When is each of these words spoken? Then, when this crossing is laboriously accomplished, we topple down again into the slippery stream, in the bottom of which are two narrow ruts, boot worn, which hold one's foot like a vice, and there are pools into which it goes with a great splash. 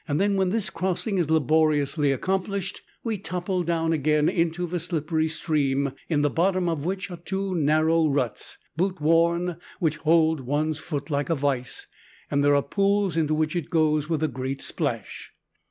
Then, 0.11 0.35
when 0.35 0.49
this 0.49 0.71
crossing 0.71 1.19
is 1.19 1.29
laboriously 1.29 2.11
accomplished, 2.11 2.81
we 3.03 3.19
topple 3.19 3.61
down 3.61 3.93
again 3.93 4.29
into 4.29 4.65
the 4.65 4.79
slippery 4.79 5.27
stream, 5.27 5.91
in 6.09 6.23
the 6.23 6.29
bottom 6.31 6.67
of 6.67 6.85
which 6.85 7.11
are 7.11 7.17
two 7.17 7.53
narrow 7.53 8.07
ruts, 8.07 8.57
boot 8.75 8.99
worn, 8.99 9.57
which 9.77 9.97
hold 9.97 10.39
one's 10.39 10.79
foot 10.79 11.11
like 11.11 11.29
a 11.29 11.35
vice, 11.35 11.85
and 12.31 12.43
there 12.43 12.55
are 12.55 12.63
pools 12.63 13.15
into 13.15 13.35
which 13.35 13.55
it 13.55 13.69
goes 13.69 14.09
with 14.09 14.23
a 14.23 14.27
great 14.27 14.63
splash. 14.63 15.33